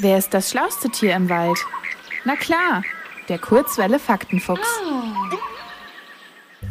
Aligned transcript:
Wer 0.00 0.18
ist 0.18 0.32
das 0.32 0.50
schlauste 0.50 0.88
Tier 0.90 1.16
im 1.16 1.28
Wald? 1.28 1.58
Na 2.24 2.36
klar, 2.36 2.84
der 3.28 3.38
Kurzwelle 3.38 3.98
Faktenfuchs. 3.98 4.80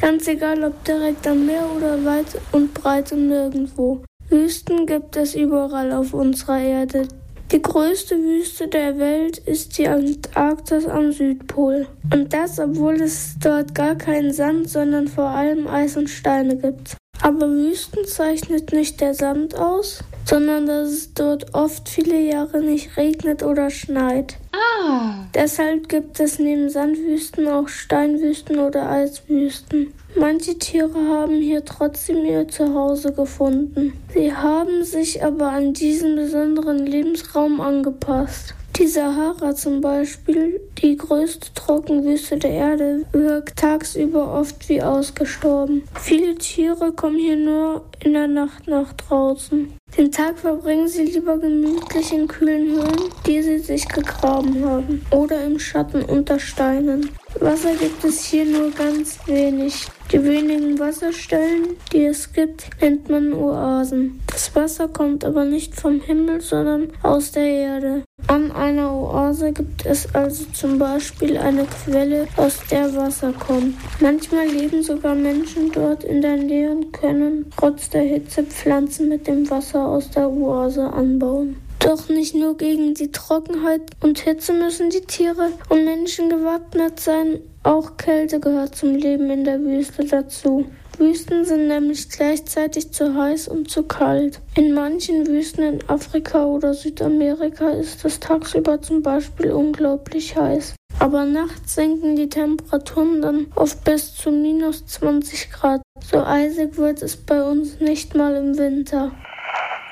Ganz 0.00 0.28
egal, 0.28 0.62
ob 0.62 0.84
direkt 0.84 1.26
am 1.26 1.44
Meer 1.44 1.68
oder 1.76 2.04
weit 2.04 2.40
und 2.52 2.72
breit 2.72 3.10
und 3.10 3.26
nirgendwo. 3.26 4.04
Wüsten 4.28 4.86
gibt 4.86 5.16
es 5.16 5.34
überall 5.34 5.92
auf 5.92 6.14
unserer 6.14 6.60
Erde. 6.60 7.08
Die 7.50 7.62
größte 7.62 8.16
Wüste 8.16 8.68
der 8.68 8.96
Welt 8.98 9.38
ist 9.38 9.76
die 9.76 9.88
Antarktis 9.88 10.86
am 10.86 11.10
Südpol. 11.10 11.88
Und 12.12 12.32
das, 12.32 12.60
obwohl 12.60 13.00
es 13.00 13.34
dort 13.40 13.74
gar 13.74 13.96
keinen 13.96 14.32
Sand, 14.32 14.70
sondern 14.70 15.08
vor 15.08 15.30
allem 15.30 15.66
Eis 15.66 15.96
und 15.96 16.08
Steine 16.08 16.56
gibt. 16.56 16.96
Aber 17.22 17.48
Wüsten 17.48 18.04
zeichnet 18.04 18.72
nicht 18.72 19.00
der 19.00 19.14
Sand 19.14 19.56
aus, 19.56 20.04
sondern 20.28 20.66
dass 20.66 20.88
es 20.88 21.14
dort 21.14 21.54
oft 21.54 21.88
viele 21.88 22.20
Jahre 22.20 22.60
nicht 22.60 22.96
regnet 22.96 23.42
oder 23.42 23.70
schneit. 23.70 24.36
Ah. 24.52 25.26
Deshalb 25.34 25.88
gibt 25.88 26.18
es 26.20 26.38
neben 26.38 26.68
Sandwüsten 26.68 27.46
auch 27.46 27.68
Steinwüsten 27.68 28.58
oder 28.58 28.90
Eiswüsten. 28.90 29.92
Manche 30.18 30.58
Tiere 30.58 30.98
haben 31.08 31.40
hier 31.40 31.64
trotzdem 31.64 32.24
ihr 32.24 32.48
Zuhause 32.48 33.12
gefunden. 33.12 33.92
Sie 34.14 34.32
haben 34.32 34.82
sich 34.82 35.22
aber 35.22 35.50
an 35.50 35.74
diesen 35.74 36.16
besonderen 36.16 36.86
Lebensraum 36.86 37.60
angepasst. 37.60 38.54
Die 38.78 38.86
Sahara 38.86 39.54
zum 39.54 39.80
Beispiel, 39.80 40.60
die 40.82 40.98
größte 40.98 41.48
Trockenwüste 41.54 42.36
der 42.36 42.50
Erde, 42.50 43.06
wirkt 43.12 43.56
tagsüber 43.56 44.34
oft 44.34 44.68
wie 44.68 44.82
ausgestorben. 44.82 45.84
Viele 45.98 46.34
Tiere 46.34 46.92
kommen 46.92 47.18
hier 47.18 47.36
nur 47.36 47.86
in 48.00 48.12
der 48.12 48.26
Nacht 48.26 48.68
nach 48.68 48.92
draußen. 48.92 49.72
Den 49.96 50.12
Tag 50.12 50.38
verbringen 50.38 50.88
sie 50.88 51.04
lieber 51.04 51.38
gemütlich 51.38 52.12
in 52.12 52.28
kühlen 52.28 52.66
Höhlen, 52.66 53.10
die 53.26 53.40
sie 53.40 53.58
sich 53.58 53.88
gegraben 53.88 54.62
haben, 54.62 55.06
oder 55.10 55.42
im 55.42 55.58
Schatten 55.58 56.02
unter 56.04 56.38
Steinen. 56.38 57.08
Wasser 57.40 57.74
gibt 57.74 58.02
es 58.04 58.24
hier 58.24 58.46
nur 58.46 58.70
ganz 58.70 59.18
wenig. 59.26 59.86
Die 60.10 60.22
wenigen 60.24 60.78
Wasserstellen, 60.78 61.76
die 61.92 62.06
es 62.06 62.32
gibt, 62.32 62.68
nennt 62.80 63.08
man 63.10 63.34
Oasen. 63.34 64.20
Das 64.26 64.54
Wasser 64.54 64.88
kommt 64.88 65.24
aber 65.24 65.44
nicht 65.44 65.74
vom 65.74 66.00
Himmel, 66.00 66.40
sondern 66.40 66.92
aus 67.02 67.32
der 67.32 67.44
Erde. 67.44 68.04
An 68.26 68.52
einer 68.52 68.92
Oase 68.92 69.52
gibt 69.52 69.84
es 69.84 70.14
also 70.14 70.44
zum 70.52 70.78
Beispiel 70.78 71.36
eine 71.36 71.66
Quelle, 71.66 72.26
aus 72.36 72.60
der 72.70 72.94
Wasser 72.94 73.32
kommt. 73.32 73.74
Manchmal 74.00 74.46
leben 74.46 74.82
sogar 74.82 75.14
Menschen 75.14 75.70
dort 75.72 76.04
in 76.04 76.22
der 76.22 76.36
Nähe 76.36 76.70
und 76.70 76.92
können 76.92 77.50
trotz 77.56 77.90
der 77.90 78.02
Hitze 78.02 78.44
Pflanzen 78.44 79.08
mit 79.08 79.26
dem 79.26 79.48
Wasser 79.50 79.86
aus 79.86 80.10
der 80.10 80.30
Oase 80.30 80.90
anbauen. 80.90 81.56
Doch 81.86 82.08
nicht 82.08 82.34
nur 82.34 82.56
gegen 82.56 82.94
die 82.94 83.12
Trockenheit 83.12 83.82
und 84.02 84.18
Hitze 84.18 84.52
müssen 84.52 84.90
die 84.90 85.02
Tiere 85.02 85.52
und 85.68 85.84
Menschen 85.84 86.28
gewappnet 86.28 86.98
sein, 86.98 87.38
auch 87.62 87.96
Kälte 87.96 88.40
gehört 88.40 88.74
zum 88.74 88.96
Leben 88.96 89.30
in 89.30 89.44
der 89.44 89.60
Wüste 89.60 90.04
dazu. 90.04 90.66
Wüsten 90.98 91.44
sind 91.44 91.68
nämlich 91.68 92.10
gleichzeitig 92.10 92.92
zu 92.92 93.14
heiß 93.14 93.46
und 93.46 93.70
zu 93.70 93.84
kalt. 93.84 94.40
In 94.56 94.74
manchen 94.74 95.28
Wüsten 95.28 95.62
in 95.62 95.88
Afrika 95.88 96.44
oder 96.44 96.74
Südamerika 96.74 97.70
ist 97.70 98.04
es 98.04 98.18
tagsüber 98.18 98.82
zum 98.82 99.02
Beispiel 99.02 99.52
unglaublich 99.52 100.34
heiß. 100.34 100.74
Aber 100.98 101.24
nachts 101.24 101.76
sinken 101.76 102.16
die 102.16 102.28
Temperaturen 102.28 103.22
dann 103.22 103.46
oft 103.54 103.84
bis 103.84 104.12
zu 104.16 104.32
minus 104.32 104.84
20 104.86 105.52
Grad. 105.52 105.82
So 106.04 106.18
eisig 106.18 106.78
wird 106.78 107.00
es 107.02 107.16
bei 107.16 107.44
uns 107.44 107.78
nicht 107.78 108.16
mal 108.16 108.34
im 108.34 108.58
Winter. 108.58 109.12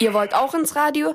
Ihr 0.00 0.12
wollt 0.12 0.34
auch 0.34 0.52
ins 0.52 0.74
Radio? 0.74 1.14